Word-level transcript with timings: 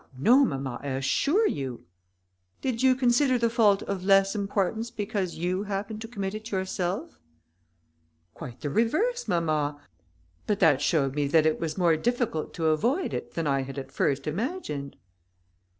no, 0.17 0.43
mamma, 0.43 0.79
I 0.81 0.87
assure 0.93 1.47
you." 1.47 1.85
"Did 2.59 2.81
you 2.81 2.95
consider 2.95 3.37
the 3.37 3.51
fault 3.51 3.83
of 3.83 4.03
less 4.03 4.33
importance 4.33 4.89
because 4.89 5.35
you 5.35 5.65
happened 5.65 6.01
to 6.01 6.07
commit 6.07 6.33
it 6.33 6.49
yourself?" 6.49 7.19
"Quite 8.33 8.61
the 8.61 8.71
reverse, 8.71 9.27
mamma, 9.27 9.79
but 10.47 10.59
that 10.59 10.81
showed 10.81 11.13
me 11.13 11.27
that 11.27 11.45
it 11.45 11.59
was 11.59 11.77
more 11.77 11.97
difficult 11.97 12.51
to 12.55 12.65
avoid 12.69 13.13
it 13.13 13.35
than 13.35 13.45
I 13.45 13.61
had 13.61 13.77
at 13.77 13.91
first 13.91 14.25
imagined." 14.25 14.95